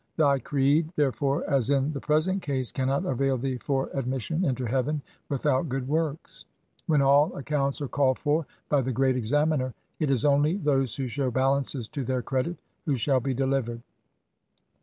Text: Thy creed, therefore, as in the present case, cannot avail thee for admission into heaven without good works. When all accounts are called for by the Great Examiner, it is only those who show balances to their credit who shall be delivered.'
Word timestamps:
Thy 0.17 0.39
creed, 0.39 0.89
therefore, 0.95 1.47
as 1.47 1.69
in 1.69 1.93
the 1.93 1.99
present 2.01 2.41
case, 2.41 2.71
cannot 2.71 3.05
avail 3.05 3.37
thee 3.37 3.57
for 3.59 3.87
admission 3.93 4.43
into 4.43 4.65
heaven 4.65 4.99
without 5.29 5.69
good 5.69 5.87
works. 5.87 6.43
When 6.87 7.03
all 7.03 7.31
accounts 7.37 7.83
are 7.83 7.87
called 7.87 8.17
for 8.17 8.47
by 8.67 8.81
the 8.81 8.91
Great 8.91 9.15
Examiner, 9.15 9.75
it 9.99 10.09
is 10.09 10.25
only 10.25 10.57
those 10.57 10.95
who 10.95 11.07
show 11.07 11.29
balances 11.29 11.87
to 11.89 12.03
their 12.03 12.23
credit 12.23 12.57
who 12.87 12.95
shall 12.95 13.19
be 13.19 13.35
delivered.' 13.35 13.83